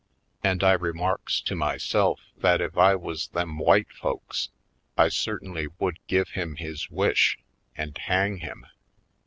[0.43, 4.49] And I remarks to myself that if I was them white folks
[4.97, 7.37] I certainly would give him his wish
[7.77, 8.65] and hang him!